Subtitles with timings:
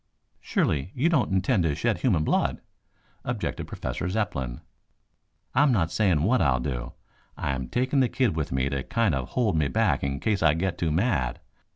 [0.39, 2.59] "Surely, you don't intend to shed human blood?"
[3.23, 4.61] objected Professor Zepplin.
[5.53, 6.93] "I am not saying what I'll do.
[7.37, 10.41] I am taking the kid with me to kind of hold me back in case
[10.41, 11.39] I get too mad.